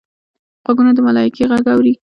[0.65, 1.93] غوږونه د ملایکې غږ اوري